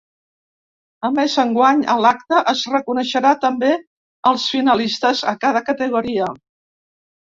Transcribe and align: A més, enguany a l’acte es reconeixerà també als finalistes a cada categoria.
A 1.09 1.11
més, 1.17 1.35
enguany 1.43 1.83
a 1.91 1.99
l’acte 2.07 2.41
es 2.55 2.65
reconeixerà 2.77 3.37
també 3.47 3.73
als 4.33 4.51
finalistes 4.57 5.27
a 5.35 5.39
cada 5.47 5.67
categoria. 5.73 6.37